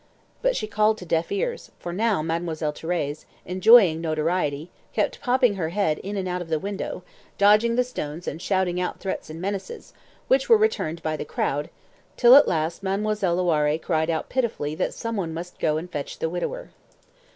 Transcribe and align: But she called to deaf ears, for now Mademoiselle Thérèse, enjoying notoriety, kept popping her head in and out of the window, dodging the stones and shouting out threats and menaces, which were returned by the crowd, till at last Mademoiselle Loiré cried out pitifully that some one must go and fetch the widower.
But 0.41 0.55
she 0.55 0.65
called 0.65 0.97
to 0.97 1.05
deaf 1.05 1.31
ears, 1.31 1.69
for 1.77 1.93
now 1.93 2.23
Mademoiselle 2.23 2.73
Thérèse, 2.73 3.25
enjoying 3.45 4.01
notoriety, 4.01 4.71
kept 4.93 5.21
popping 5.21 5.57
her 5.57 5.69
head 5.69 5.99
in 5.99 6.17
and 6.17 6.27
out 6.27 6.41
of 6.41 6.49
the 6.49 6.57
window, 6.57 7.03
dodging 7.37 7.75
the 7.75 7.83
stones 7.83 8.27
and 8.27 8.41
shouting 8.41 8.81
out 8.81 8.99
threats 8.99 9.29
and 9.29 9.39
menaces, 9.39 9.93
which 10.27 10.49
were 10.49 10.57
returned 10.57 11.03
by 11.03 11.15
the 11.15 11.23
crowd, 11.23 11.69
till 12.17 12.35
at 12.35 12.47
last 12.47 12.81
Mademoiselle 12.81 13.37
Loiré 13.37 13.79
cried 13.79 14.09
out 14.09 14.27
pitifully 14.27 14.73
that 14.73 14.95
some 14.95 15.15
one 15.17 15.35
must 15.35 15.59
go 15.59 15.77
and 15.77 15.91
fetch 15.91 16.17
the 16.17 16.31
widower. 16.31 16.71